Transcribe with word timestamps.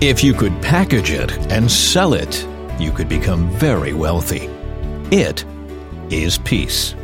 If 0.00 0.22
you 0.22 0.32
could 0.32 0.62
package 0.62 1.10
it 1.10 1.32
and 1.50 1.68
sell 1.68 2.14
it, 2.14 2.46
you 2.78 2.92
could 2.92 3.08
become 3.08 3.50
very 3.50 3.92
wealthy. 3.92 4.48
It 5.10 5.44
is 6.08 6.38
peace. 6.38 6.94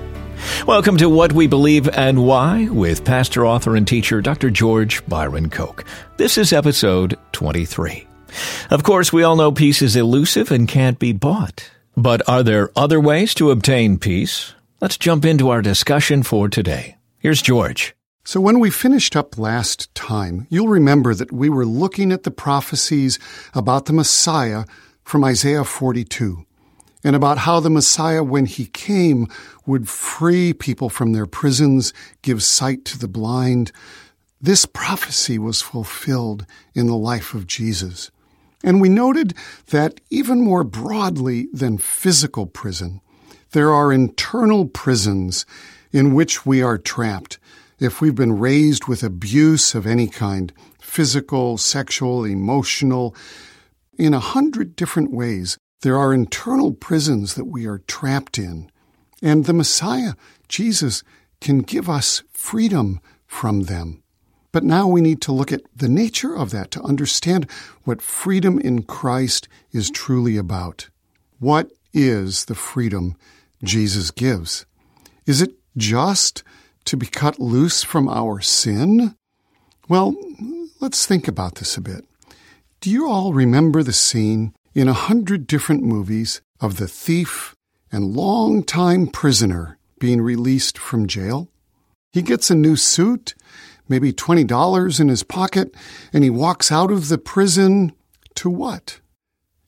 Welcome 0.65 0.97
to 0.99 1.09
What 1.09 1.33
We 1.33 1.49
Believe 1.49 1.89
and 1.89 2.25
Why 2.25 2.69
with 2.69 3.05
pastor, 3.05 3.45
author, 3.45 3.75
and 3.75 3.85
teacher 3.89 4.21
Dr. 4.21 4.49
George 4.49 5.05
Byron 5.09 5.51
Koch. 5.51 5.85
This 6.19 6.39
is 6.39 6.53
episode 6.53 7.19
23. 7.33 8.07
Of 8.71 8.85
course, 8.85 9.13
we 9.13 9.25
all 9.25 9.35
know 9.35 9.51
peace 9.51 9.83
is 9.83 9.97
elusive 9.97 10.53
and 10.53 10.69
can't 10.69 11.01
be 11.01 11.13
bought. 11.13 11.69
But 11.97 12.23
are 12.29 12.45
there 12.45 12.71
other 12.77 13.01
ways 13.01 13.35
to 13.35 13.51
obtain 13.51 13.99
peace? 13.99 14.55
Let's 14.81 14.99
jump 14.99 15.25
into 15.25 15.51
our 15.51 15.63
discussion 15.63 16.23
for 16.23 16.49
today. 16.49 16.97
Here's 17.19 17.43
George. 17.43 17.97
So, 18.27 18.41
when 18.41 18.59
we 18.59 18.71
finished 18.71 19.17
up 19.17 19.37
last 19.37 19.95
time, 19.95 20.47
you'll 20.49 20.69
remember 20.69 21.13
that 21.15 21.31
we 21.31 21.51
were 21.51 21.67
looking 21.67 22.11
at 22.11 22.23
the 22.23 22.31
prophecies 22.31 23.19
about 23.53 23.85
the 23.85 23.93
Messiah 23.93 24.65
from 25.03 25.23
Isaiah 25.23 25.63
42 25.63 26.47
and 27.05 27.15
about 27.15 27.37
how 27.37 27.61
the 27.61 27.69
Messiah, 27.69 28.25
when 28.25 28.47
he 28.47 28.65
came, 28.65 29.29
would 29.67 29.91
free 29.91 30.55
people 30.55 30.89
from 30.89 31.13
their 31.13 31.27
prisons, 31.27 31.93
give 32.23 32.43
sight 32.43 32.87
to 32.87 32.99
the 32.99 33.09
blind. 33.09 33.73
This 34.41 34.65
prophecy 34.65 35.39
was 35.39 35.61
fulfilled 35.61 36.47
in 36.75 36.87
the 36.87 36.97
life 36.97 37.35
of 37.35 37.47
Jesus. 37.47 38.11
And 38.63 38.81
we 38.81 38.89
noted 38.89 39.35
that 39.67 40.01
even 40.09 40.41
more 40.41 40.65
broadly 40.65 41.49
than 41.53 41.77
physical 41.77 42.47
prison, 42.47 43.03
there 43.51 43.71
are 43.71 43.93
internal 43.93 44.65
prisons 44.65 45.45
in 45.93 46.15
which 46.15 46.47
we 46.47 46.63
are 46.63 46.79
trapped 46.79 47.39
if 47.79 48.01
we've 48.01 48.15
been 48.15 48.39
raised 48.39 48.87
with 48.87 49.03
abuse 49.03 49.75
of 49.75 49.87
any 49.87 50.07
kind, 50.07 50.53
physical, 50.81 51.59
sexual, 51.59 52.25
emotional, 52.25 53.15
in 53.99 54.15
a 54.15 54.21
hundred 54.21 54.77
different 54.77 55.13
ways, 55.13 55.59
there 55.83 55.99
are 55.99 56.15
internal 56.15 56.73
prisons 56.73 57.35
that 57.35 57.45
we 57.45 57.67
are 57.67 57.79
trapped 57.79 58.39
in. 58.39 58.71
And 59.23 59.45
the 59.45 59.53
Messiah, 59.53 60.15
Jesus, 60.49 61.03
can 61.41 61.59
give 61.59 61.89
us 61.89 62.23
freedom 62.33 63.01
from 63.27 63.63
them. 63.63 64.03
But 64.53 64.65
now 64.65 64.87
we 64.87 65.01
need 65.01 65.21
to 65.23 65.33
look 65.33 65.53
at 65.53 65.63
the 65.75 65.89
nature 65.89 66.35
of 66.35 66.51
that 66.53 66.71
to 66.73 66.83
understand 66.83 67.51
what 67.83 68.01
freedom 68.01 68.61
in 68.61 68.85
Christ 68.85 69.49
is 69.73 69.91
truly 69.91 70.37
about. 70.37 70.89
What 71.41 71.73
is 71.93 72.45
the 72.45 72.55
freedom 72.55 73.17
Jesus 73.65 74.11
gives? 74.11 74.65
Is 75.27 75.43
it 75.43 75.55
just 75.77 76.45
to 76.85 76.97
be 76.97 77.07
cut 77.07 77.41
loose 77.41 77.83
from 77.83 78.09
our 78.09 78.41
sin? 78.41 79.17
Well, 79.89 80.15
let's 80.81 81.07
think 81.07 81.29
about 81.29 81.57
this 81.57 81.77
a 81.77 81.81
bit. 81.81 82.05
Do 82.81 82.91
you 82.91 83.09
all 83.09 83.33
remember 83.33 83.83
the 83.83 83.93
scene 83.93 84.55
in 84.75 84.89
a 84.89 84.93
hundred 84.93 85.47
different 85.47 85.83
movies 85.83 86.41
of 86.61 86.77
the 86.77 86.89
thief 86.89 87.55
and 87.91 88.15
long-time 88.15 89.07
prisoner 89.07 89.79
being 89.99 90.21
released 90.21 90.79
from 90.79 91.07
jail? 91.07 91.49
He 92.13 92.23
gets 92.23 92.51
a 92.51 92.55
new 92.55 92.77
suit, 92.77 93.35
maybe 93.89 94.13
$20 94.13 95.01
in 95.01 95.09
his 95.09 95.23
pocket, 95.23 95.75
and 96.13 96.25
he 96.25 96.31
walks 96.31 96.71
out 96.71 96.91
of 96.91 97.09
the 97.09 97.19
prison 97.19 97.93
to 98.37 98.51
what? 98.51 99.01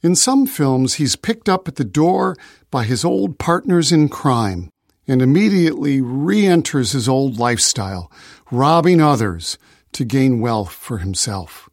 In 0.02 0.14
some 0.14 0.46
films, 0.46 0.94
he's 0.94 1.16
picked 1.16 1.48
up 1.48 1.66
at 1.68 1.76
the 1.76 1.84
door 1.84 2.36
by 2.70 2.84
his 2.84 3.04
old 3.04 3.38
partners 3.38 3.92
in 3.92 4.08
crime 4.08 4.70
and 5.08 5.22
immediately 5.22 6.00
re 6.00 6.46
enters 6.46 6.92
his 6.92 7.08
old 7.08 7.38
lifestyle, 7.38 8.10
robbing 8.50 9.00
others 9.00 9.58
to 9.92 10.04
gain 10.04 10.40
wealth 10.40 10.72
for 10.72 10.98
himself. 10.98 11.68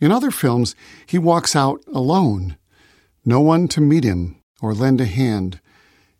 In 0.00 0.12
other 0.12 0.30
films, 0.30 0.74
he 1.06 1.18
walks 1.18 1.56
out 1.56 1.82
alone, 1.92 2.56
no 3.24 3.40
one 3.40 3.68
to 3.68 3.80
meet 3.80 4.04
him 4.04 4.36
or 4.60 4.74
lend 4.74 5.00
a 5.00 5.06
hand, 5.06 5.60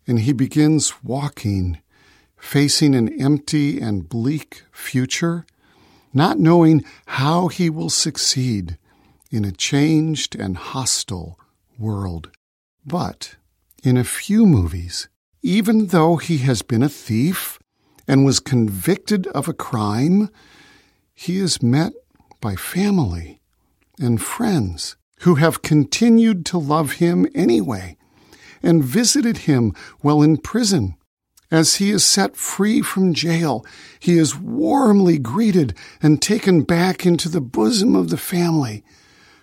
and 0.07 0.19
he 0.19 0.33
begins 0.33 1.03
walking, 1.03 1.79
facing 2.37 2.95
an 2.95 3.09
empty 3.21 3.79
and 3.79 4.09
bleak 4.09 4.63
future, 4.71 5.45
not 6.13 6.39
knowing 6.39 6.83
how 7.07 7.47
he 7.47 7.69
will 7.69 7.89
succeed 7.89 8.77
in 9.31 9.43
a 9.43 9.51
changed 9.51 10.35
and 10.35 10.57
hostile 10.57 11.39
world. 11.77 12.31
But 12.85 13.35
in 13.83 13.97
a 13.97 14.03
few 14.03 14.45
movies, 14.45 15.09
even 15.45 15.87
though 15.87 16.15
he 16.15 16.39
has 16.39 16.63
been 16.63 16.81
a 16.81 16.89
thief 16.89 17.59
and 18.07 18.25
was 18.25 18.39
convicted 18.39 19.27
of 19.27 19.47
a 19.47 19.53
crime, 19.53 20.27
he 21.13 21.37
is 21.37 21.61
met 21.61 21.93
by 22.41 22.55
family 22.55 23.39
and 23.99 24.19
friends 24.19 24.95
who 25.19 25.35
have 25.35 25.61
continued 25.61 26.47
to 26.47 26.57
love 26.57 26.93
him 26.93 27.27
anyway 27.35 27.95
and 28.63 28.83
visited 28.83 29.37
him 29.37 29.71
while 29.99 30.23
in 30.23 30.35
prison. 30.35 30.95
As 31.51 31.75
he 31.75 31.91
is 31.91 32.03
set 32.03 32.35
free 32.35 32.81
from 32.81 33.13
jail, 33.13 33.63
he 33.99 34.17
is 34.17 34.35
warmly 34.35 35.19
greeted 35.19 35.75
and 36.01 36.19
taken 36.19 36.63
back 36.63 37.05
into 37.05 37.29
the 37.29 37.39
bosom 37.39 37.95
of 37.95 38.09
the 38.09 38.17
family 38.17 38.83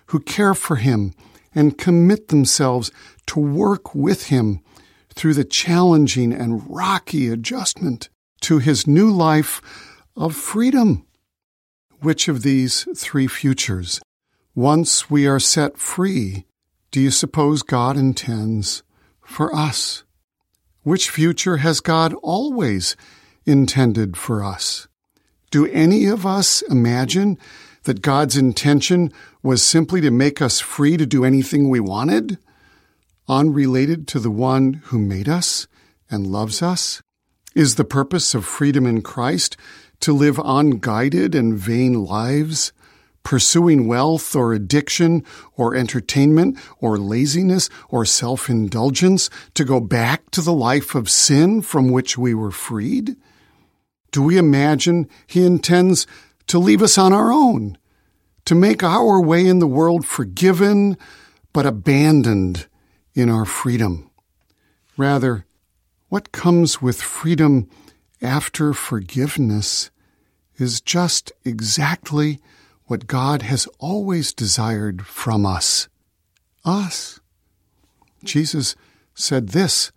who 0.07 0.19
care 0.19 0.53
for 0.53 0.75
him 0.75 1.13
and 1.55 1.77
commit 1.77 2.27
themselves 2.27 2.91
to 3.27 3.39
work 3.39 3.95
with 3.95 4.27
him 4.27 4.59
through 5.15 5.33
the 5.33 5.43
challenging 5.43 6.33
and 6.33 6.63
rocky 6.69 7.29
adjustment 7.29 8.09
to 8.41 8.59
his 8.59 8.87
new 8.87 9.09
life 9.09 9.61
of 10.15 10.35
freedom. 10.35 11.05
Which 11.99 12.27
of 12.27 12.43
these 12.43 12.85
three 12.97 13.27
futures, 13.27 14.01
once 14.53 15.09
we 15.09 15.25
are 15.25 15.39
set 15.39 15.77
free, 15.77 16.45
do 16.91 16.99
you 16.99 17.11
suppose 17.11 17.63
God 17.63 17.95
intends 17.97 18.83
for 19.21 19.55
us? 19.55 20.03
Which 20.83 21.09
future 21.09 21.57
has 21.57 21.79
God 21.79 22.13
always 22.21 22.97
intended 23.45 24.17
for 24.17 24.43
us? 24.43 24.87
Do 25.49 25.65
any 25.67 26.07
of 26.07 26.25
us 26.25 26.61
imagine 26.63 27.37
that 27.83 28.01
God's 28.01 28.35
intention 28.35 29.11
was 29.41 29.63
simply 29.63 30.01
to 30.01 30.11
make 30.11 30.41
us 30.41 30.59
free 30.59 30.97
to 30.97 31.05
do 31.05 31.23
anything 31.23 31.69
we 31.69 31.79
wanted? 31.79 32.37
Unrelated 33.27 34.07
to 34.09 34.19
the 34.19 34.31
one 34.31 34.81
who 34.85 34.99
made 34.99 35.29
us 35.29 35.67
and 36.09 36.27
loves 36.27 36.61
us? 36.61 37.01
Is 37.55 37.75
the 37.75 37.85
purpose 37.85 38.33
of 38.33 38.45
freedom 38.45 38.85
in 38.85 39.01
Christ 39.01 39.57
to 39.99 40.11
live 40.11 40.39
unguided 40.43 41.35
and 41.35 41.57
vain 41.57 42.03
lives, 42.03 42.73
pursuing 43.23 43.87
wealth 43.87 44.35
or 44.35 44.53
addiction 44.53 45.23
or 45.55 45.75
entertainment 45.75 46.59
or 46.79 46.97
laziness 46.97 47.69
or 47.89 48.05
self 48.05 48.49
indulgence 48.49 49.29
to 49.53 49.63
go 49.63 49.79
back 49.79 50.29
to 50.31 50.41
the 50.41 50.53
life 50.53 50.95
of 50.95 51.09
sin 51.09 51.61
from 51.61 51.91
which 51.91 52.17
we 52.17 52.33
were 52.33 52.51
freed? 52.51 53.15
Do 54.11 54.21
we 54.21 54.37
imagine 54.37 55.07
He 55.25 55.45
intends 55.45 56.05
to 56.47 56.59
leave 56.59 56.81
us 56.81 56.97
on 56.97 57.13
our 57.13 57.31
own, 57.31 57.77
to 58.45 58.55
make 58.55 58.83
our 58.83 59.21
way 59.21 59.47
in 59.47 59.59
the 59.59 59.67
world 59.67 60.05
forgiven 60.05 60.97
but 61.53 61.65
abandoned 61.65 62.67
in 63.13 63.29
our 63.29 63.45
freedom. 63.45 64.09
Rather, 64.97 65.45
what 66.09 66.31
comes 66.31 66.81
with 66.81 67.01
freedom 67.01 67.69
after 68.21 68.73
forgiveness 68.73 69.89
is 70.57 70.81
just 70.81 71.31
exactly 71.43 72.39
what 72.85 73.07
God 73.07 73.41
has 73.41 73.67
always 73.79 74.33
desired 74.33 75.05
from 75.05 75.45
us. 75.45 75.87
Us. 76.63 77.19
Jesus 78.23 78.75
said 79.13 79.49
this 79.49 79.91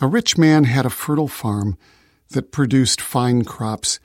A 0.00 0.06
rich 0.06 0.38
man 0.38 0.64
had 0.64 0.86
a 0.86 0.90
fertile 0.90 1.28
farm 1.28 1.76
that 2.30 2.52
produced 2.52 3.00
fine 3.00 3.44
crops. 3.44 4.00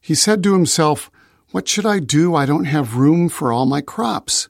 He 0.00 0.14
said 0.14 0.42
to 0.42 0.52
himself, 0.52 1.10
What 1.50 1.68
should 1.68 1.86
I 1.86 1.98
do? 1.98 2.34
I 2.34 2.46
don't 2.46 2.64
have 2.64 2.96
room 2.96 3.28
for 3.28 3.52
all 3.52 3.66
my 3.66 3.80
crops. 3.80 4.48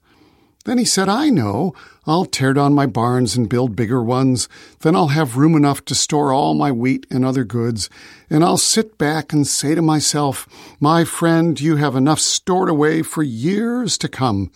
Then 0.67 0.79
he 0.79 0.85
said, 0.85 1.09
I 1.09 1.31
know. 1.31 1.75
I'll 2.09 2.25
tear 2.25 2.53
down 2.53 2.75
my 2.75 2.87
barns 2.87 3.37
and 3.37 3.49
build 3.49 3.77
bigger 3.77 4.03
ones. 4.03 4.49
Then 4.81 4.97
I'll 4.97 5.15
have 5.15 5.37
room 5.37 5.55
enough 5.55 5.85
to 5.85 5.95
store 5.95 6.33
all 6.33 6.55
my 6.55 6.73
wheat 6.73 7.07
and 7.09 7.25
other 7.25 7.45
goods. 7.45 7.89
And 8.29 8.43
I'll 8.43 8.57
sit 8.57 8.99
back 8.99 9.33
and 9.33 9.47
say 9.47 9.77
to 9.77 9.81
myself, 9.81 10.49
My 10.81 11.05
friend, 11.05 11.61
you 11.61 11.77
have 11.77 11.95
enough 11.95 12.19
stored 12.19 12.69
away 12.69 13.03
for 13.03 13.23
years 13.23 13.97
to 13.99 14.09
come. 14.09 14.51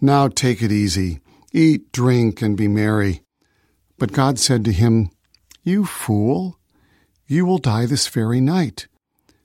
Now 0.00 0.26
take 0.26 0.62
it 0.62 0.72
easy. 0.72 1.20
Eat, 1.52 1.92
drink, 1.92 2.42
and 2.42 2.56
be 2.56 2.66
merry. 2.66 3.22
But 3.98 4.10
God 4.10 4.40
said 4.40 4.64
to 4.64 4.72
him, 4.72 5.10
You 5.62 5.86
fool, 5.86 6.58
you 7.28 7.46
will 7.46 7.58
die 7.58 7.86
this 7.86 8.08
very 8.08 8.40
night. 8.40 8.88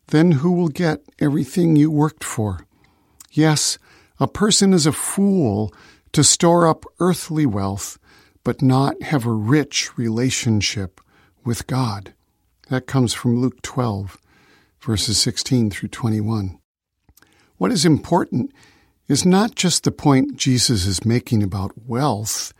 Then 0.07 0.31
who 0.31 0.51
will 0.51 0.69
get 0.69 1.03
everything 1.19 1.75
you 1.75 1.91
worked 1.91 2.23
for? 2.23 2.65
Yes, 3.29 3.77
a 4.19 4.27
person 4.27 4.73
is 4.73 4.87
a 4.87 4.91
fool 4.91 5.71
to 6.17 6.23
store 6.23 6.67
up 6.67 6.83
earthly 6.99 7.45
wealth, 7.45 7.99
but 8.43 8.59
not 8.59 8.99
have 9.03 9.23
a 9.23 9.31
rich 9.31 9.95
relationship 9.99 10.99
with 11.45 11.67
God. 11.67 12.15
That 12.69 12.87
comes 12.87 13.13
from 13.13 13.39
Luke 13.39 13.61
12, 13.61 14.17
verses 14.81 15.19
16 15.19 15.69
through 15.69 15.89
21. 15.89 16.57
What 17.57 17.71
is 17.71 17.85
important 17.85 18.51
is 19.07 19.27
not 19.27 19.53
just 19.53 19.83
the 19.83 19.91
point 19.91 20.37
Jesus 20.37 20.87
is 20.87 21.05
making 21.05 21.43
about 21.43 21.85
wealth 21.85 22.51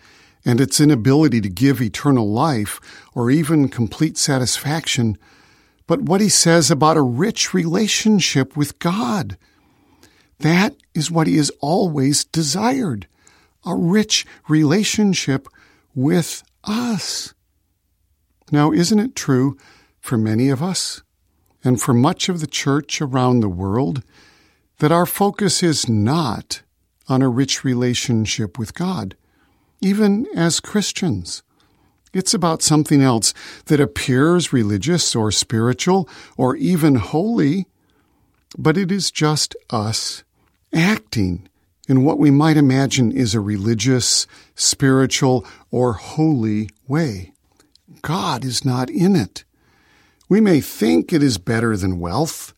and 0.46 0.62
its 0.62 0.80
inability 0.80 1.42
to 1.42 1.50
give 1.50 1.82
eternal 1.82 2.32
life 2.32 2.80
or 3.16 3.32
even 3.32 3.70
complete 3.70 4.20
satisfaction, 4.20 5.18
but 5.88 6.04
what 6.04 6.22
he 6.22 6.30
says 6.30 6.70
about 6.70 6.96
a 6.96 7.02
rich 7.02 7.56
relationship 7.56 8.56
with 8.56 8.78
God. 8.78 9.36
That 10.42 10.76
is 10.94 11.10
what 11.10 11.26
he 11.26 11.38
has 11.38 11.50
always 11.60 12.24
desired 12.24 13.08
a 13.68 13.76
rich 13.76 14.26
relationship 14.48 15.48
with 15.94 16.44
us. 16.64 17.34
Now, 18.52 18.72
isn't 18.72 19.00
it 19.00 19.16
true 19.16 19.58
for 20.00 20.18
many 20.18 20.50
of 20.50 20.64
us 20.64 21.04
and 21.64 21.82
for 21.82 21.94
much 21.94 22.30
of 22.30 22.40
the 22.40 22.48
church 22.48 23.02
around 23.02 23.40
the 23.40 23.50
world 23.50 24.04
that 24.80 24.92
our 24.92 25.06
focus 25.06 25.62
is 25.64 25.90
not 25.90 26.62
on 27.10 27.22
a 27.22 27.30
rich 27.30 27.64
relationship 27.64 28.58
with 28.58 28.74
God, 28.74 29.18
even 29.82 30.28
as 30.36 30.60
Christians? 30.60 31.44
It's 32.14 32.34
about 32.34 32.62
something 32.62 33.02
else 33.02 33.34
that 33.66 33.82
appears 33.82 34.54
religious 34.54 35.16
or 35.16 35.32
spiritual 35.32 36.08
or 36.38 36.56
even 36.56 36.96
holy, 36.96 37.68
but 38.58 38.78
it 38.78 38.92
is 38.92 39.12
just 39.12 39.56
us 39.70 40.24
acting 40.74 41.50
in 41.88 42.04
what 42.04 42.20
we 42.20 42.30
might 42.30 42.58
imagine 42.58 43.12
is 43.12 43.34
a 43.34 43.40
religious, 43.40 44.28
spiritual, 44.56 45.46
or 45.72 45.94
holy 45.94 46.70
way. 46.88 47.34
God 48.02 48.44
is 48.44 48.66
not 48.66 48.90
in 48.90 49.16
it. 49.16 49.46
We 50.30 50.42
may 50.42 50.60
think 50.60 51.12
it 51.12 51.24
is 51.24 51.38
better 51.38 51.78
than 51.78 52.00
wealth, 52.00 52.54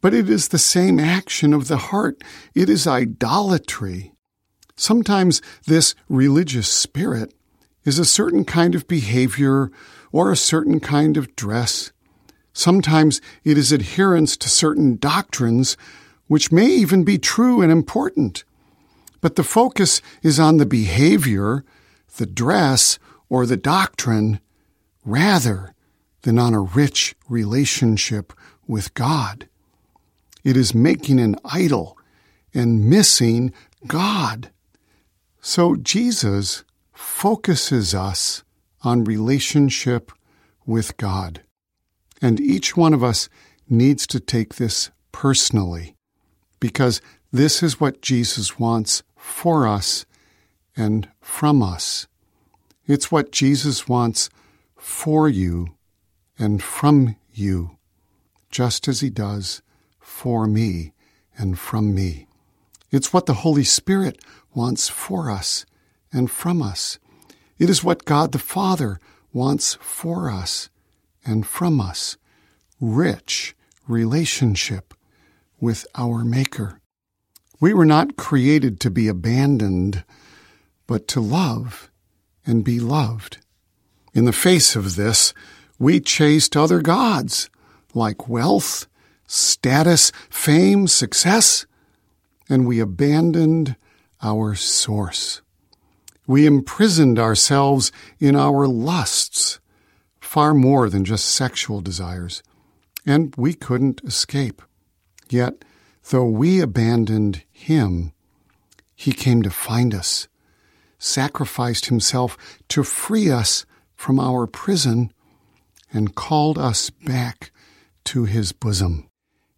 but 0.00 0.14
it 0.14 0.30
is 0.30 0.48
the 0.48 0.58
same 0.58 1.00
action 1.00 1.52
of 1.52 1.68
the 1.68 1.76
heart. 1.76 2.22
It 2.54 2.68
is 2.68 2.86
idolatry. 2.86 4.12
Sometimes 4.76 5.42
this 5.66 5.94
religious 6.08 6.68
spirit 6.68 7.34
is 7.84 7.98
a 7.98 8.04
certain 8.04 8.44
kind 8.44 8.74
of 8.74 8.86
behavior 8.86 9.70
or 10.12 10.30
a 10.30 10.36
certain 10.36 10.78
kind 10.78 11.16
of 11.16 11.34
dress. 11.34 11.92
Sometimes 12.52 13.20
it 13.44 13.58
is 13.58 13.72
adherence 13.72 14.36
to 14.36 14.48
certain 14.48 14.96
doctrines, 14.96 15.76
which 16.28 16.52
may 16.52 16.66
even 16.66 17.02
be 17.02 17.18
true 17.18 17.60
and 17.60 17.72
important. 17.72 18.44
But 19.22 19.36
the 19.36 19.44
focus 19.44 20.02
is 20.22 20.38
on 20.38 20.58
the 20.58 20.66
behavior, 20.66 21.64
the 22.18 22.26
dress, 22.26 22.98
or 23.30 23.46
the 23.46 23.56
doctrine, 23.56 24.40
rather 25.06 25.74
than 26.22 26.38
on 26.38 26.52
a 26.52 26.60
rich 26.60 27.14
relationship 27.28 28.34
with 28.66 28.92
God. 28.92 29.48
It 30.44 30.56
is 30.56 30.74
making 30.74 31.20
an 31.20 31.36
idol 31.44 31.96
and 32.52 32.90
missing 32.90 33.52
God. 33.86 34.50
So 35.40 35.76
Jesus 35.76 36.64
focuses 36.92 37.94
us 37.94 38.42
on 38.82 39.04
relationship 39.04 40.12
with 40.66 40.96
God. 40.96 41.42
And 42.20 42.40
each 42.40 42.76
one 42.76 42.92
of 42.92 43.02
us 43.02 43.28
needs 43.68 44.06
to 44.08 44.20
take 44.20 44.56
this 44.56 44.90
personally 45.12 45.96
because 46.60 47.00
this 47.32 47.62
is 47.62 47.80
what 47.80 48.02
Jesus 48.02 48.58
wants 48.58 49.02
for 49.22 49.68
us 49.68 50.04
and 50.76 51.08
from 51.20 51.62
us. 51.62 52.08
It's 52.86 53.12
what 53.12 53.30
Jesus 53.30 53.88
wants 53.88 54.28
for 54.76 55.28
you 55.28 55.68
and 56.38 56.60
from 56.62 57.16
you, 57.32 57.78
just 58.50 58.88
as 58.88 59.00
he 59.00 59.08
does 59.08 59.62
for 60.00 60.46
me 60.46 60.92
and 61.38 61.58
from 61.58 61.94
me. 61.94 62.26
It's 62.90 63.12
what 63.12 63.26
the 63.26 63.34
Holy 63.34 63.64
Spirit 63.64 64.20
wants 64.54 64.88
for 64.88 65.30
us 65.30 65.64
and 66.12 66.30
from 66.30 66.60
us. 66.60 66.98
It 67.58 67.70
is 67.70 67.84
what 67.84 68.04
God 68.04 68.32
the 68.32 68.38
Father 68.38 68.98
wants 69.32 69.78
for 69.80 70.30
us 70.30 70.68
and 71.24 71.46
from 71.46 71.80
us 71.80 72.16
rich 72.80 73.54
relationship 73.86 74.92
with 75.60 75.86
our 75.94 76.24
Maker. 76.24 76.81
We 77.62 77.74
were 77.74 77.86
not 77.86 78.16
created 78.16 78.80
to 78.80 78.90
be 78.90 79.06
abandoned, 79.06 80.02
but 80.88 81.06
to 81.06 81.20
love 81.20 81.92
and 82.44 82.64
be 82.64 82.80
loved. 82.80 83.38
In 84.12 84.24
the 84.24 84.32
face 84.32 84.74
of 84.74 84.96
this, 84.96 85.32
we 85.78 86.00
chased 86.00 86.56
other 86.56 86.80
gods 86.80 87.48
like 87.94 88.28
wealth, 88.28 88.88
status, 89.28 90.10
fame, 90.28 90.88
success, 90.88 91.64
and 92.48 92.66
we 92.66 92.80
abandoned 92.80 93.76
our 94.20 94.56
source. 94.56 95.40
We 96.26 96.46
imprisoned 96.46 97.20
ourselves 97.20 97.92
in 98.18 98.34
our 98.34 98.66
lusts, 98.66 99.60
far 100.20 100.52
more 100.52 100.90
than 100.90 101.04
just 101.04 101.26
sexual 101.26 101.80
desires, 101.80 102.42
and 103.06 103.32
we 103.36 103.54
couldn't 103.54 104.00
escape. 104.02 104.62
Yet, 105.30 105.64
though 106.10 106.26
we 106.26 106.60
abandoned 106.60 107.44
him, 107.62 108.12
he 108.94 109.12
came 109.12 109.42
to 109.42 109.50
find 109.50 109.94
us, 109.94 110.28
sacrificed 110.98 111.86
himself 111.86 112.36
to 112.68 112.84
free 112.84 113.30
us 113.30 113.64
from 113.94 114.18
our 114.18 114.46
prison, 114.46 115.12
and 115.92 116.14
called 116.14 116.58
us 116.58 116.90
back 116.90 117.50
to 118.04 118.24
his 118.24 118.52
bosom. 118.52 119.08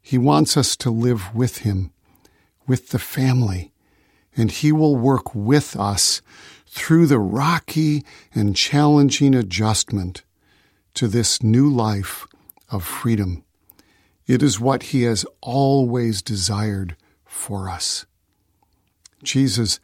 He 0.03 0.19
wants 0.19 0.57
us 0.57 0.77
to 0.79 0.91
live 0.91 1.35
with 1.35 1.59
him, 1.59 1.93
with 2.67 2.91
the 2.91 2.99
family, 2.99 3.73
and 4.37 4.51
he 4.51 4.73
will 4.73 4.97
work 4.97 5.35
with 5.35 5.77
us 5.77 6.21
through 6.67 7.07
the 7.07 7.21
rocky 7.21 8.05
and 8.35 8.57
challenging 8.57 9.35
adjustment 9.35 10.25
to 10.95 11.09
this 11.09 11.43
new 11.43 11.71
life 11.71 12.27
of 12.71 12.85
freedom. 12.85 13.45
It 14.27 14.43
is 14.43 14.59
what 14.59 14.85
he 14.85 15.03
has 15.03 15.25
always 15.41 16.21
desired 16.21 16.97
for 17.35 17.69
us. 17.69 18.07
Jesus 19.23 19.81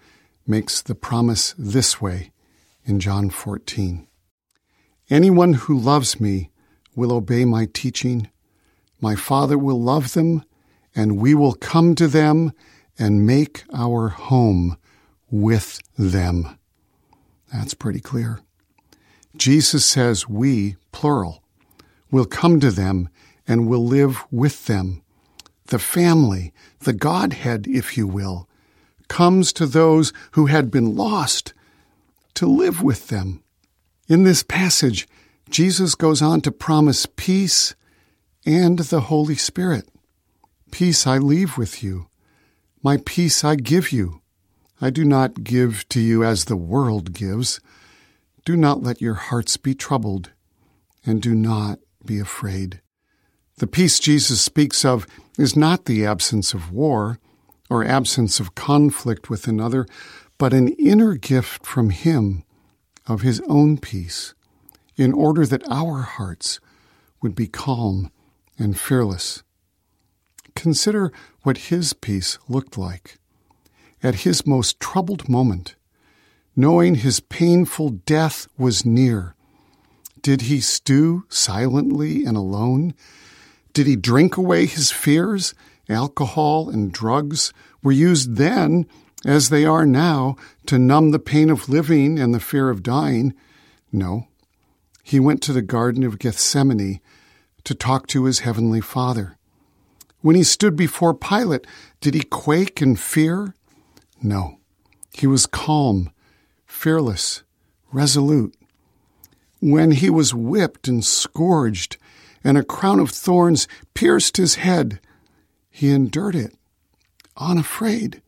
makes 0.46 0.80
the 0.80 0.94
promise 0.94 1.54
this 1.58 2.00
way 2.00 2.32
in 2.84 3.00
John 3.00 3.28
14 3.28 4.06
Anyone 5.10 5.54
who 5.54 5.76
loves 5.76 6.20
me 6.20 6.50
will 6.94 7.12
obey 7.12 7.44
my 7.44 7.66
teaching. 7.66 8.30
My 9.00 9.16
Father 9.16 9.58
will 9.58 9.80
love 9.82 10.12
them, 10.12 10.44
and 10.94 11.18
we 11.18 11.34
will 11.34 11.54
come 11.54 11.96
to 11.96 12.06
them 12.06 12.52
and 12.96 13.26
make 13.26 13.64
our 13.74 14.08
home 14.08 14.76
with 15.28 15.80
them. 15.98 16.56
That's 17.52 17.74
pretty 17.74 18.00
clear. 18.00 18.40
Jesus 19.36 19.84
says 19.84 20.28
we, 20.28 20.76
plural, 20.92 21.42
will 22.12 22.24
come 22.24 22.60
to 22.60 22.70
them 22.70 23.08
and 23.48 23.68
will 23.68 23.84
live 23.84 24.24
with 24.30 24.66
them. 24.66 25.02
The 25.70 25.78
family, 25.78 26.52
the 26.80 26.92
Godhead, 26.92 27.66
if 27.68 27.96
you 27.96 28.06
will, 28.06 28.48
comes 29.08 29.52
to 29.52 29.66
those 29.66 30.12
who 30.32 30.46
had 30.46 30.70
been 30.70 30.96
lost 30.96 31.54
to 32.34 32.46
live 32.46 32.82
with 32.82 33.06
them. 33.06 33.42
In 34.08 34.24
this 34.24 34.42
passage, 34.42 35.06
Jesus 35.48 35.94
goes 35.94 36.22
on 36.22 36.40
to 36.40 36.50
promise 36.50 37.06
peace 37.06 37.76
and 38.44 38.80
the 38.80 39.02
Holy 39.02 39.36
Spirit. 39.36 39.88
Peace 40.72 41.06
I 41.06 41.18
leave 41.18 41.56
with 41.56 41.84
you. 41.84 42.08
My 42.82 42.98
peace 43.04 43.44
I 43.44 43.54
give 43.54 43.92
you. 43.92 44.22
I 44.80 44.90
do 44.90 45.04
not 45.04 45.44
give 45.44 45.88
to 45.90 46.00
you 46.00 46.24
as 46.24 46.46
the 46.46 46.56
world 46.56 47.12
gives. 47.12 47.60
Do 48.44 48.56
not 48.56 48.82
let 48.82 49.00
your 49.00 49.14
hearts 49.14 49.56
be 49.56 49.74
troubled, 49.74 50.30
and 51.06 51.22
do 51.22 51.34
not 51.34 51.78
be 52.04 52.18
afraid. 52.18 52.80
The 53.60 53.66
peace 53.66 54.00
Jesus 54.00 54.40
speaks 54.40 54.86
of 54.86 55.06
is 55.36 55.54
not 55.54 55.84
the 55.84 56.06
absence 56.06 56.54
of 56.54 56.72
war 56.72 57.18
or 57.68 57.84
absence 57.84 58.40
of 58.40 58.54
conflict 58.54 59.28
with 59.28 59.46
another, 59.46 59.86
but 60.38 60.54
an 60.54 60.68
inner 60.68 61.14
gift 61.14 61.66
from 61.66 61.90
Him 61.90 62.42
of 63.06 63.20
His 63.20 63.42
own 63.48 63.76
peace, 63.76 64.32
in 64.96 65.12
order 65.12 65.44
that 65.44 65.70
our 65.70 66.00
hearts 66.00 66.58
would 67.20 67.34
be 67.34 67.46
calm 67.46 68.10
and 68.58 68.80
fearless. 68.80 69.42
Consider 70.56 71.12
what 71.42 71.68
His 71.68 71.92
peace 71.92 72.38
looked 72.48 72.78
like. 72.78 73.18
At 74.02 74.20
His 74.24 74.46
most 74.46 74.80
troubled 74.80 75.28
moment, 75.28 75.76
knowing 76.56 76.94
His 76.94 77.20
painful 77.20 77.90
death 77.90 78.48
was 78.56 78.86
near, 78.86 79.34
did 80.22 80.42
He 80.42 80.62
stew 80.62 81.26
silently 81.28 82.24
and 82.24 82.38
alone? 82.38 82.94
Did 83.72 83.86
he 83.86 83.96
drink 83.96 84.36
away 84.36 84.66
his 84.66 84.90
fears? 84.90 85.54
Alcohol 85.88 86.68
and 86.68 86.92
drugs 86.92 87.52
were 87.82 87.92
used 87.92 88.36
then, 88.36 88.86
as 89.24 89.48
they 89.48 89.64
are 89.64 89.86
now, 89.86 90.36
to 90.66 90.78
numb 90.78 91.10
the 91.10 91.18
pain 91.18 91.50
of 91.50 91.68
living 91.68 92.18
and 92.18 92.34
the 92.34 92.40
fear 92.40 92.70
of 92.70 92.82
dying. 92.82 93.34
No. 93.92 94.26
He 95.02 95.18
went 95.18 95.42
to 95.42 95.52
the 95.52 95.62
Garden 95.62 96.04
of 96.04 96.18
Gethsemane 96.18 97.00
to 97.64 97.74
talk 97.74 98.06
to 98.08 98.24
his 98.24 98.40
heavenly 98.40 98.80
Father. 98.80 99.36
When 100.22 100.36
he 100.36 100.42
stood 100.42 100.76
before 100.76 101.14
Pilate, 101.14 101.66
did 102.00 102.14
he 102.14 102.22
quake 102.22 102.82
in 102.82 102.96
fear? 102.96 103.54
No, 104.22 104.58
he 105.12 105.26
was 105.26 105.46
calm, 105.46 106.10
fearless, 106.66 107.42
resolute. 107.90 108.54
When 109.60 109.92
he 109.92 110.10
was 110.10 110.34
whipped 110.34 110.88
and 110.88 111.04
scourged, 111.04 111.96
and 112.42 112.56
a 112.56 112.64
crown 112.64 113.00
of 113.00 113.10
thorns 113.10 113.68
pierced 113.94 114.36
his 114.36 114.56
head, 114.56 115.00
he 115.70 115.90
endured 115.90 116.34
it, 116.34 116.54
unafraid. 117.36 118.22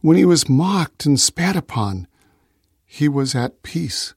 When 0.00 0.16
he 0.16 0.24
was 0.24 0.48
mocked 0.48 1.06
and 1.06 1.18
spat 1.18 1.56
upon, 1.56 2.06
he 2.84 3.08
was 3.08 3.34
at 3.34 3.62
peace. 3.62 4.14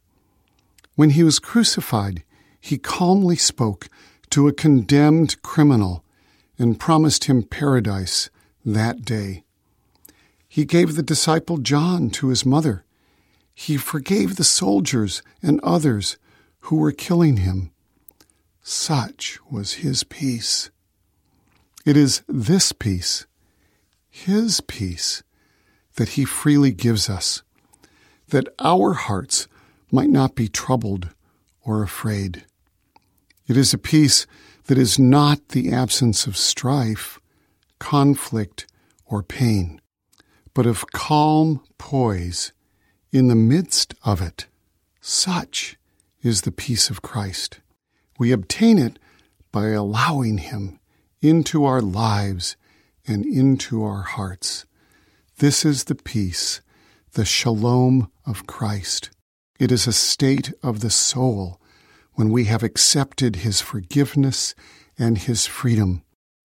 When 0.96 1.12
he 1.12 1.24
was 1.24 1.40
crucified, 1.40 2.24
he 2.60 2.78
calmly 2.78 3.36
spoke 3.36 3.88
to 4.32 4.48
a 4.48 4.54
condemned 4.54 5.42
criminal 5.42 6.04
and 6.60 6.80
promised 6.80 7.26
him 7.26 7.44
paradise 7.44 8.30
that 8.66 9.06
day. 9.06 9.44
He 10.48 10.66
gave 10.66 10.96
the 10.96 11.04
disciple 11.04 11.58
John 11.58 12.10
to 12.12 12.30
his 12.30 12.46
mother. 12.46 12.84
He 13.54 13.78
forgave 13.78 14.36
the 14.36 14.44
soldiers 14.44 15.22
and 15.42 15.60
others 15.62 16.18
who 16.62 16.78
were 16.78 16.92
killing 16.92 17.38
him. 17.38 17.72
Such 18.70 19.40
was 19.50 19.76
his 19.76 20.04
peace. 20.04 20.72
It 21.86 21.96
is 21.96 22.22
this 22.28 22.74
peace, 22.74 23.26
his 24.10 24.60
peace, 24.60 25.24
that 25.96 26.10
he 26.10 26.26
freely 26.26 26.74
gives 26.74 27.10
us, 27.10 27.44
that 28.28 28.50
our 28.60 28.92
hearts 28.92 29.48
might 29.90 30.10
not 30.10 30.36
be 30.36 30.50
troubled 30.50 31.12
or 31.62 31.82
afraid. 31.82 32.44
It 33.48 33.56
is 33.56 33.74
a 33.74 33.78
peace 33.78 34.28
that 34.66 34.78
is 34.78 35.00
not 35.00 35.48
the 35.48 35.72
absence 35.72 36.28
of 36.28 36.36
strife, 36.36 37.22
conflict, 37.80 38.68
or 39.06 39.24
pain, 39.24 39.80
but 40.54 40.66
of 40.66 40.92
calm 40.92 41.64
poise 41.78 42.52
in 43.14 43.30
the 43.30 43.36
midst 43.36 43.94
of 44.04 44.22
it. 44.22 44.48
Such 45.00 45.78
is 46.22 46.42
the 46.42 46.52
peace 46.52 46.90
of 46.90 47.02
Christ. 47.02 47.62
We 48.18 48.32
obtain 48.32 48.78
it 48.80 49.00
by 49.52 49.70
allowing 49.70 50.40
Him 50.40 50.80
into 51.22 51.66
our 51.66 51.82
lives 51.82 52.56
and 53.08 53.26
into 53.26 53.84
our 53.84 54.02
hearts. 54.02 54.66
This 55.38 55.64
is 55.64 55.86
the 55.86 55.96
peace, 55.96 56.62
the 57.14 57.26
shalom 57.26 58.12
of 58.26 58.48
Christ. 58.48 59.12
It 59.60 59.72
is 59.72 59.88
a 59.88 59.94
state 59.94 60.54
of 60.62 60.80
the 60.80 60.90
soul 60.90 61.60
when 62.14 62.32
we 62.32 62.46
have 62.46 62.64
accepted 62.64 63.38
His 63.38 63.62
forgiveness 63.62 64.56
and 64.98 65.18
His 65.18 65.46
freedom, 65.46 66.04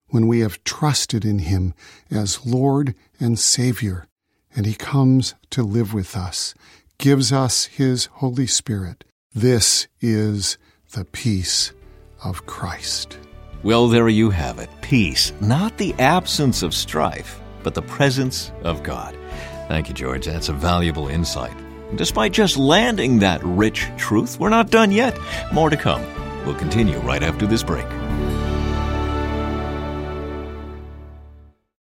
when 0.09 0.27
we 0.27 0.41
have 0.41 0.63
trusted 0.65 1.25
in 1.25 1.41
Him 1.41 1.75
as 2.11 2.45
Lord 2.45 2.95
and 3.19 3.39
Savior, 3.39 4.07
and 4.55 4.67
He 4.67 4.75
comes 4.75 5.35
to 5.51 5.63
live 5.63 5.95
with 5.95 6.15
us, 6.17 6.55
gives 6.99 7.33
us 7.33 7.65
His 7.65 8.07
Holy 8.07 8.47
Spirit. 8.47 9.05
This 9.35 9.89
is 10.03 10.59
the 10.93 11.05
peace 11.07 11.73
of 12.23 12.45
Christ. 12.45 13.19
Well, 13.63 13.89
there 13.89 14.11
you 14.11 14.29
have 14.29 14.59
it 14.59 14.69
peace, 14.83 15.33
not 15.41 15.79
the 15.79 15.95
absence 15.95 16.63
of 16.63 16.75
strife, 16.75 17.41
but 17.63 17.75
the 17.75 17.81
presence 17.81 18.53
of 18.63 18.83
God. 18.83 19.17
Thank 19.69 19.89
you, 19.89 19.95
George. 19.95 20.27
That's 20.27 20.51
a 20.51 20.53
valuable 20.53 21.09
insight. 21.09 21.57
Despite 21.97 22.33
just 22.33 22.59
landing 22.59 23.21
that 23.21 23.43
rich 23.43 23.87
truth, 23.97 24.39
we're 24.39 24.51
not 24.51 24.71
done 24.71 24.93
yet. 24.93 25.19
More 25.51 25.71
to 25.71 25.79
come. 25.79 26.03
We'll 26.45 26.57
continue 26.57 26.99
right 26.99 27.23
after 27.23 27.47
this 27.47 27.63
break. 27.63 27.87